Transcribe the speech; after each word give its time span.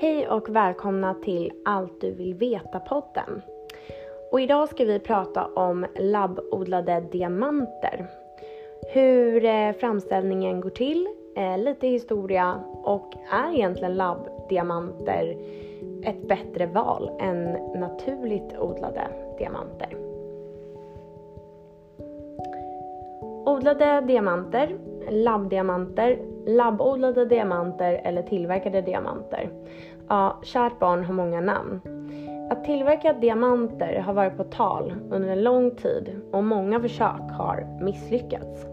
Hej 0.00 0.28
och 0.28 0.48
välkomna 0.48 1.14
till 1.14 1.52
Allt 1.64 2.00
du 2.00 2.14
vill 2.14 2.34
veta-podden. 2.34 3.42
Och 4.32 4.40
idag 4.40 4.68
ska 4.68 4.84
vi 4.84 4.98
prata 4.98 5.46
om 5.46 5.86
labbodlade 5.98 7.00
diamanter. 7.00 8.06
Hur 8.94 9.44
eh, 9.44 9.72
framställningen 9.72 10.60
går 10.60 10.70
till, 10.70 11.06
eh, 11.36 11.58
lite 11.58 11.86
historia 11.86 12.60
och 12.82 13.14
är 13.32 13.54
egentligen 13.54 13.94
labbdiamanter 13.94 15.36
ett 16.04 16.28
bättre 16.28 16.66
val 16.66 17.10
än 17.20 17.52
naturligt 17.80 18.58
odlade 18.58 19.08
diamanter? 19.38 19.96
Odlade 23.46 24.00
diamanter, 24.00 24.76
labbdiamanter, 25.10 26.18
labbodlade 26.46 27.24
diamanter 27.24 28.00
eller 28.04 28.22
tillverkade 28.22 28.80
diamanter. 28.80 29.50
Ja, 30.08 30.40
kärt 30.42 30.78
barn 30.78 31.04
har 31.04 31.14
många 31.14 31.40
namn. 31.40 31.80
Att 32.50 32.64
tillverka 32.64 33.12
diamanter 33.12 34.00
har 34.00 34.12
varit 34.12 34.36
på 34.36 34.44
tal 34.44 34.94
under 35.10 35.28
en 35.28 35.42
lång 35.42 35.70
tid 35.70 36.20
och 36.32 36.44
många 36.44 36.80
försök 36.80 37.30
har 37.38 37.78
misslyckats. 37.80 38.66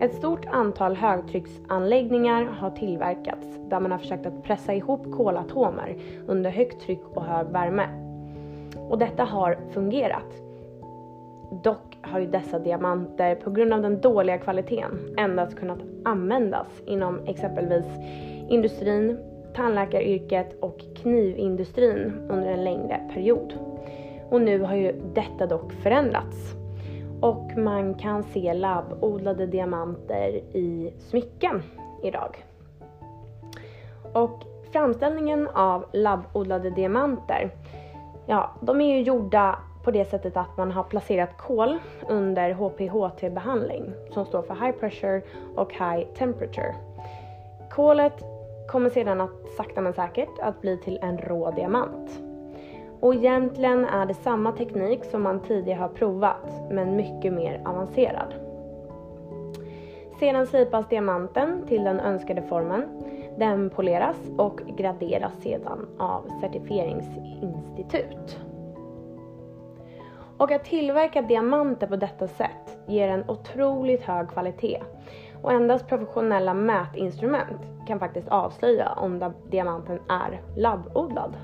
Ett 0.00 0.14
stort 0.14 0.46
antal 0.46 0.96
högtrycksanläggningar 0.96 2.44
har 2.44 2.70
tillverkats 2.70 3.46
där 3.70 3.80
man 3.80 3.92
har 3.92 3.98
försökt 3.98 4.26
att 4.26 4.42
pressa 4.42 4.74
ihop 4.74 5.12
kolatomer 5.16 5.96
under 6.26 6.50
högt 6.50 6.80
tryck 6.80 7.02
och 7.14 7.24
hög 7.24 7.46
värme. 7.46 7.88
Och 8.90 8.98
detta 8.98 9.24
har 9.24 9.58
fungerat. 9.70 10.45
Dock 11.62 11.98
har 12.02 12.18
ju 12.18 12.26
dessa 12.26 12.58
diamanter 12.58 13.34
på 13.34 13.50
grund 13.50 13.72
av 13.72 13.82
den 13.82 14.00
dåliga 14.00 14.38
kvaliteten 14.38 15.14
endast 15.16 15.58
kunnat 15.58 15.78
användas 16.04 16.66
inom 16.86 17.20
exempelvis 17.26 17.86
industrin, 18.48 19.18
tandläkaryrket 19.54 20.60
och 20.60 20.80
knivindustrin 20.96 22.12
under 22.28 22.48
en 22.48 22.64
längre 22.64 23.00
period. 23.14 23.54
Och 24.30 24.40
nu 24.40 24.60
har 24.60 24.74
ju 24.74 24.92
detta 25.14 25.46
dock 25.46 25.72
förändrats. 25.72 26.54
Och 27.20 27.56
man 27.56 27.94
kan 27.94 28.22
se 28.22 28.54
labbodlade 28.54 29.46
diamanter 29.46 30.28
i 30.52 30.92
smycken 30.98 31.62
idag. 32.02 32.44
Och 34.12 34.42
framställningen 34.72 35.48
av 35.48 35.84
labbodlade 35.92 36.70
diamanter, 36.70 37.50
ja, 38.26 38.50
de 38.60 38.80
är 38.80 38.96
ju 38.96 39.02
gjorda 39.02 39.58
på 39.86 39.92
det 39.92 40.04
sättet 40.04 40.36
att 40.36 40.56
man 40.56 40.72
har 40.72 40.82
placerat 40.82 41.36
kol 41.36 41.78
under 42.08 42.52
HPHT-behandling 42.52 43.92
som 44.10 44.26
står 44.26 44.42
för 44.42 44.54
High 44.54 44.78
Pressure 44.78 45.22
och 45.54 45.72
High 45.72 46.06
Temperature. 46.18 46.74
Kolet 47.70 48.24
kommer 48.68 48.90
sedan 48.90 49.20
att 49.20 49.48
sakta 49.56 49.80
men 49.80 49.92
säkert 49.92 50.38
att 50.40 50.60
bli 50.60 50.78
till 50.78 50.98
en 51.02 51.18
rå 51.18 51.50
diamant. 51.50 52.20
Och 53.00 53.14
egentligen 53.14 53.84
är 53.84 54.06
det 54.06 54.14
samma 54.14 54.52
teknik 54.52 55.04
som 55.04 55.22
man 55.22 55.40
tidigare 55.40 55.78
har 55.78 55.88
provat 55.88 56.70
men 56.70 56.96
mycket 56.96 57.32
mer 57.32 57.60
avancerad. 57.64 58.34
Sedan 60.20 60.46
slipas 60.46 60.88
diamanten 60.88 61.66
till 61.68 61.84
den 61.84 62.00
önskade 62.00 62.42
formen. 62.42 62.84
Den 63.38 63.70
poleras 63.70 64.16
och 64.38 64.60
graderas 64.76 65.32
sedan 65.42 65.86
av 65.98 66.22
certifieringsinstitut. 66.40 68.45
Och 70.38 70.50
att 70.50 70.64
tillverka 70.64 71.22
diamanter 71.22 71.86
på 71.86 71.96
detta 71.96 72.28
sätt 72.28 72.78
ger 72.86 73.08
en 73.08 73.30
otroligt 73.30 74.02
hög 74.02 74.28
kvalitet 74.28 74.82
och 75.42 75.52
endast 75.52 75.88
professionella 75.88 76.54
mätinstrument 76.54 77.86
kan 77.86 77.98
faktiskt 77.98 78.28
avslöja 78.28 78.92
om 78.92 79.32
diamanten 79.50 79.98
är 80.08 80.40
labbodlad. 80.56 81.36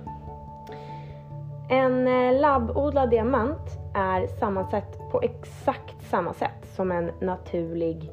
En 1.70 2.08
eh, 2.08 2.40
labbodlad 2.40 3.10
diamant 3.10 3.78
är 3.94 4.26
sammansatt 4.26 5.10
på 5.12 5.20
exakt 5.22 6.02
samma 6.10 6.32
sätt 6.32 6.66
som 6.76 6.92
en 6.92 7.10
naturlig 7.20 8.10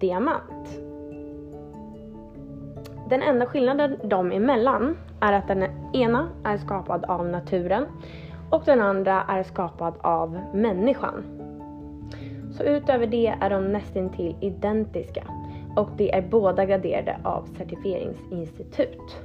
diamant. 0.00 0.80
Den 3.08 3.22
enda 3.22 3.46
skillnaden 3.46 3.98
dem 4.04 4.32
emellan 4.32 4.98
är 5.20 5.32
att 5.32 5.48
den 5.48 5.64
ena 5.92 6.28
är 6.44 6.58
skapad 6.58 7.04
av 7.04 7.28
naturen 7.28 7.86
och 8.50 8.62
den 8.64 8.80
andra 8.80 9.24
är 9.28 9.42
skapad 9.42 9.94
av 10.00 10.40
människan. 10.54 11.24
Så 12.56 12.62
utöver 12.62 13.06
det 13.06 13.34
är 13.40 13.50
de 13.50 13.72
nästintill 13.72 14.36
identiska 14.40 15.24
och 15.76 15.88
de 15.96 16.10
är 16.10 16.22
båda 16.22 16.64
graderade 16.64 17.16
av 17.24 17.48
certifieringsinstitut. 17.58 19.20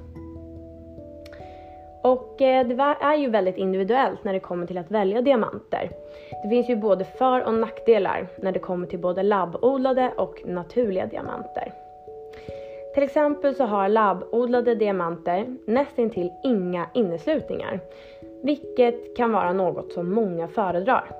Och 2.03 2.41
eh, 2.41 2.67
det 2.67 2.95
är 3.01 3.15
ju 3.15 3.29
väldigt 3.29 3.57
individuellt 3.57 4.23
när 4.23 4.33
det 4.33 4.39
kommer 4.39 4.67
till 4.67 4.77
att 4.77 4.91
välja 4.91 5.21
diamanter. 5.21 5.89
Det 6.43 6.49
finns 6.49 6.69
ju 6.69 6.75
både 6.75 7.05
för 7.05 7.43
och 7.43 7.53
nackdelar 7.53 8.27
när 8.37 8.51
det 8.51 8.59
kommer 8.59 8.87
till 8.87 8.99
både 8.99 9.23
labbodlade 9.23 10.11
och 10.17 10.41
naturliga 10.45 11.05
diamanter. 11.05 11.73
Till 12.93 13.03
exempel 13.03 13.55
så 13.55 13.65
har 13.65 13.89
labbodlade 13.89 14.75
diamanter 14.75 15.45
nästintill 15.67 16.31
inga 16.43 16.89
inneslutningar, 16.93 17.79
vilket 18.45 19.17
kan 19.17 19.31
vara 19.31 19.53
något 19.53 19.93
som 19.93 20.13
många 20.13 20.47
föredrar. 20.47 21.11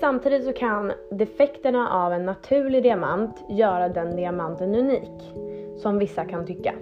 Samtidigt 0.00 0.44
så 0.44 0.52
kan 0.52 0.92
defekterna 1.10 2.04
av 2.04 2.12
en 2.12 2.26
naturlig 2.26 2.82
diamant 2.82 3.44
göra 3.48 3.88
den 3.88 4.16
diamanten 4.16 4.74
unik, 4.74 5.32
som 5.76 5.98
vissa 5.98 6.24
kan 6.24 6.46
tycka. 6.46 6.74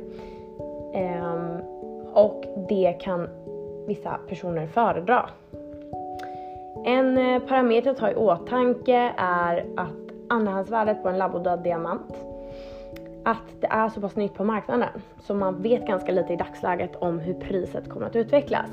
Ehm, 0.95 1.61
och 2.13 2.45
det 2.69 2.97
kan 3.01 3.29
vissa 3.87 4.19
personer 4.29 4.67
föredra. 4.67 5.29
En 6.85 7.19
eh, 7.19 7.43
parameter 7.43 7.91
att 7.91 7.99
ha 7.99 8.11
i 8.11 8.15
åtanke 8.15 9.13
är 9.19 9.67
att 9.77 10.15
andrahandsvärdet 10.29 11.03
på 11.03 11.09
en 11.09 11.19
labbodlad 11.19 11.63
diamant 11.63 12.15
att 13.31 13.61
det 13.61 13.67
är 13.67 13.89
så 13.89 14.01
pass 14.01 14.17
nytt 14.17 14.35
på 14.35 14.45
marknaden 14.45 14.89
så 15.21 15.35
man 15.35 15.63
vet 15.63 15.87
ganska 15.87 16.13
lite 16.13 16.33
i 16.33 16.37
dagsläget 16.37 16.97
om 16.97 17.19
hur 17.19 17.35
priset 17.35 17.89
kommer 17.89 18.07
att 18.07 18.17
utvecklas. 18.17 18.71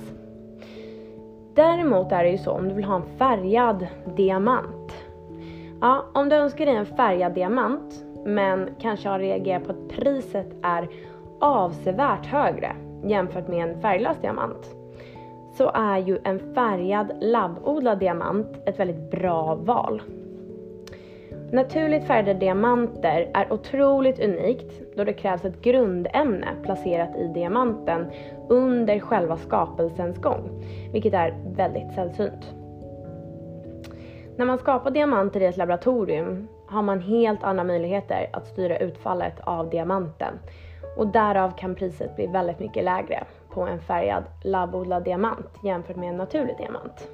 Däremot 1.56 2.12
är 2.12 2.24
det 2.24 2.30
ju 2.30 2.38
så 2.38 2.52
om 2.52 2.70
du 2.70 2.76
vill 2.76 2.86
ha 2.86 2.96
en 2.96 3.18
färgad 3.18 3.88
diamant. 4.16 4.94
Ja, 5.82 6.06
om 6.14 6.30
du 6.30 6.36
önskar 6.36 6.66
dig 6.66 6.76
en 6.76 6.86
färgad 6.86 7.34
diamant 7.34 8.04
men 8.26 8.70
kanske 8.80 9.10
har 9.10 9.20
reagerat 9.20 9.64
på 9.64 9.72
att 9.72 9.90
priset 9.90 10.48
är 10.64 10.90
avsevärt 11.40 12.26
högre 12.26 12.76
jämfört 13.04 13.48
med 13.48 13.70
en 13.70 13.82
färglös 13.82 14.18
diamant 14.22 14.76
så 15.58 15.72
är 15.74 15.98
ju 15.98 16.20
en 16.24 16.54
färgad 16.54 17.12
labbodlad 17.22 18.00
diamant 18.00 18.48
ett 18.66 18.80
väldigt 18.80 19.12
bra 19.12 19.56
val. 19.56 20.02
Naturligt 21.52 22.08
färgade 22.08 22.40
diamanter 22.40 23.32
är 23.34 23.54
otroligt 23.54 24.20
unikt 24.20 24.82
då 24.96 25.04
det 25.04 25.14
krävs 25.14 25.46
ett 25.46 25.62
grundämne 25.62 26.48
placerat 26.64 27.16
i 27.16 27.28
diamanten 27.28 28.12
under 28.50 29.00
själva 29.00 29.38
skapelsens 29.38 30.18
gång, 30.18 30.64
vilket 30.92 31.14
är 31.14 31.34
väldigt 31.56 31.94
sällsynt. 31.94 32.54
När 34.38 34.46
man 34.46 34.58
skapar 34.58 34.92
diamanter 34.92 35.42
i 35.42 35.46
ett 35.46 35.58
laboratorium 35.58 36.48
har 36.68 36.82
man 36.82 37.00
helt 37.00 37.44
andra 37.44 37.64
möjligheter 37.64 38.30
att 38.34 38.48
styra 38.48 38.78
utfallet 38.78 39.40
av 39.44 39.70
diamanten 39.70 40.34
och 40.98 41.08
därav 41.08 41.58
kan 41.58 41.76
priset 41.76 42.16
bli 42.16 42.28
väldigt 42.28 42.60
mycket 42.60 42.84
lägre 42.84 43.24
på 43.50 43.62
en 43.62 43.80
färgad 43.80 44.24
labbodlad 44.44 45.04
diamant 45.04 45.60
jämfört 45.64 45.96
med 45.96 46.10
en 46.10 46.18
naturlig 46.18 46.58
diamant. 46.58 47.08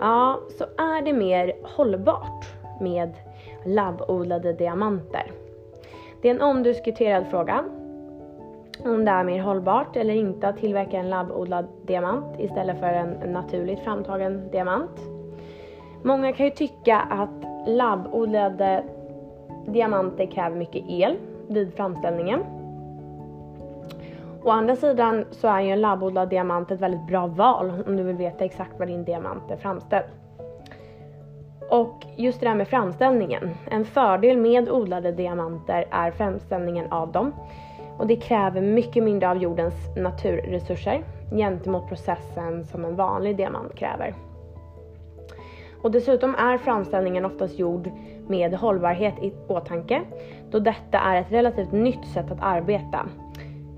Ja, 0.00 0.40
så 0.58 0.64
är 0.64 1.02
det 1.02 1.12
mer 1.12 1.52
hållbart 1.62 2.46
med 2.80 3.12
labbodlade 3.64 4.52
diamanter. 4.52 5.32
Det 6.22 6.28
är 6.28 6.34
en 6.34 6.42
omdiskuterad 6.42 7.26
fråga 7.30 7.64
om 8.84 9.04
det 9.04 9.10
är 9.10 9.24
mer 9.24 9.42
hållbart 9.42 9.96
eller 9.96 10.14
inte 10.14 10.48
att 10.48 10.58
tillverka 10.58 10.98
en 10.98 11.10
labbodlad 11.10 11.66
diamant 11.86 12.40
istället 12.40 12.80
för 12.80 12.86
en 12.86 13.32
naturligt 13.32 13.80
framtagen 13.80 14.50
diamant. 14.50 15.00
Många 16.02 16.32
kan 16.32 16.46
ju 16.46 16.52
tycka 16.52 16.98
att 16.98 17.68
labbodlade 17.68 18.84
diamanter 19.66 20.26
kräver 20.26 20.56
mycket 20.56 20.84
el 20.88 21.16
vid 21.48 21.74
framställningen. 21.74 22.40
Å 24.44 24.50
andra 24.50 24.76
sidan 24.76 25.24
så 25.30 25.48
är 25.48 25.60
ju 25.60 25.70
en 25.70 25.80
labbodlad 25.80 26.28
diamant 26.28 26.70
ett 26.70 26.80
väldigt 26.80 27.06
bra 27.06 27.26
val 27.26 27.72
om 27.86 27.96
du 27.96 28.02
vill 28.02 28.16
veta 28.16 28.44
exakt 28.44 28.78
var 28.78 28.86
din 28.86 29.04
diamant 29.04 29.50
är 29.50 29.56
framställd. 29.56 30.06
Och 31.68 32.06
just 32.16 32.40
det 32.40 32.46
där 32.46 32.54
med 32.54 32.68
framställningen. 32.68 33.50
En 33.70 33.84
fördel 33.84 34.36
med 34.36 34.68
odlade 34.68 35.12
diamanter 35.12 35.86
är 35.90 36.10
framställningen 36.10 36.92
av 36.92 37.12
dem. 37.12 37.32
Och 37.98 38.06
det 38.06 38.16
kräver 38.16 38.60
mycket 38.60 39.04
mindre 39.04 39.30
av 39.30 39.36
jordens 39.36 39.74
naturresurser 39.96 41.02
gentemot 41.30 41.88
processen 41.88 42.64
som 42.64 42.84
en 42.84 42.96
vanlig 42.96 43.36
diamant 43.36 43.74
kräver. 43.74 44.14
Och 45.82 45.90
dessutom 45.90 46.34
är 46.34 46.58
framställningen 46.58 47.24
oftast 47.24 47.58
gjord 47.58 47.90
med 48.26 48.54
hållbarhet 48.54 49.14
i 49.22 49.32
åtanke 49.48 50.02
då 50.50 50.58
detta 50.58 50.98
är 50.98 51.20
ett 51.20 51.32
relativt 51.32 51.72
nytt 51.72 52.06
sätt 52.06 52.30
att 52.30 52.40
arbeta 52.40 53.08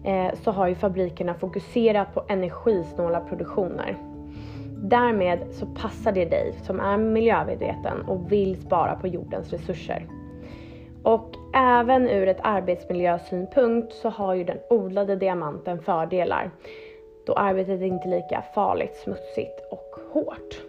eh, 0.04 0.34
så 0.34 0.50
har 0.50 0.68
ju 0.68 0.74
fabrikerna 0.74 1.34
fokuserat 1.34 2.14
på 2.14 2.24
energisnåla 2.28 3.20
produktioner. 3.20 4.09
Därmed 4.82 5.38
så 5.50 5.66
passar 5.66 6.12
det 6.12 6.24
dig 6.24 6.54
som 6.62 6.80
är 6.80 6.96
miljömedveten 6.96 8.02
och 8.08 8.32
vill 8.32 8.62
spara 8.62 8.96
på 8.96 9.06
jordens 9.06 9.52
resurser. 9.52 10.06
Och 11.02 11.28
även 11.54 12.08
ur 12.08 12.28
ett 12.28 12.40
arbetsmiljösynpunkt 12.42 13.92
så 13.92 14.08
har 14.08 14.34
ju 14.34 14.44
den 14.44 14.58
odlade 14.70 15.16
diamanten 15.16 15.82
fördelar 15.82 16.50
då 17.26 17.32
arbetet 17.32 17.80
är 17.80 17.84
inte 17.84 18.08
lika 18.08 18.44
farligt, 18.54 18.96
smutsigt 18.96 19.60
och 19.70 20.00
hårt. 20.12 20.62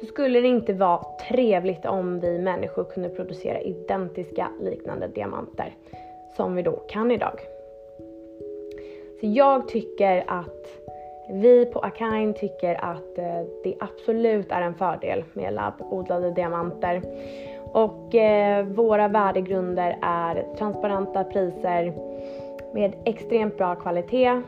Så 0.00 0.06
skulle 0.06 0.40
det 0.40 0.48
inte 0.48 0.72
vara 0.72 1.04
trevligt 1.28 1.86
om 1.86 2.20
vi 2.20 2.38
människor 2.38 2.84
kunde 2.84 3.08
producera 3.08 3.60
identiska 3.60 4.48
liknande 4.60 5.08
diamanter 5.08 5.76
som 6.36 6.54
vi 6.54 6.62
då 6.62 6.76
kan 6.76 7.10
idag. 7.10 7.40
Så 9.20 9.26
jag 9.26 9.68
tycker 9.68 10.24
att 10.26 10.66
vi 11.30 11.66
på 11.66 11.78
Akain 11.78 12.34
tycker 12.34 12.84
att 12.84 13.18
eh, 13.18 13.40
det 13.64 13.74
absolut 13.80 14.52
är 14.52 14.62
en 14.62 14.74
fördel 14.74 15.24
med 15.32 15.54
labbodlade 15.54 16.30
diamanter. 16.30 17.02
Och 17.72 18.14
eh, 18.14 18.64
våra 18.66 19.08
värdegrunder 19.08 19.98
är 20.02 20.46
transparenta 20.58 21.24
priser 21.24 21.92
med 22.74 22.94
extremt 23.04 23.56
bra 23.56 23.74
kvalitet 23.74 24.42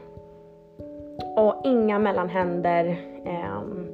och 1.37 1.55
inga 1.65 1.99
mellanhänder. 1.99 2.97
Ehm, 3.25 3.87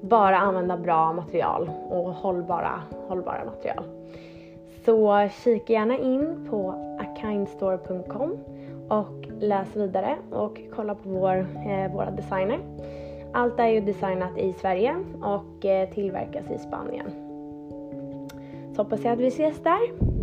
bara 0.00 0.36
använda 0.36 0.76
bra 0.76 1.12
material 1.12 1.70
och 1.90 2.12
hållbara, 2.12 2.82
hållbara 3.08 3.44
material. 3.44 3.84
Så 4.84 5.28
kika 5.44 5.72
gärna 5.72 5.98
in 5.98 6.48
på 6.50 6.74
akindstore.com 7.00 8.38
och 8.88 9.26
läs 9.40 9.76
vidare 9.76 10.16
och 10.30 10.60
kolla 10.76 10.94
på 10.94 11.08
vår, 11.08 11.36
eh, 11.66 11.92
våra 11.92 12.10
designer. 12.10 12.58
Allt 13.32 13.60
är 13.60 13.66
ju 13.68 13.80
designat 13.80 14.38
i 14.38 14.52
Sverige 14.52 14.96
och 15.22 15.64
eh, 15.64 15.88
tillverkas 15.88 16.50
i 16.50 16.58
Spanien. 16.58 17.06
Så 18.74 18.82
hoppas 18.82 19.04
jag 19.04 19.12
att 19.12 19.18
vi 19.18 19.26
ses 19.26 19.62
där. 19.62 20.15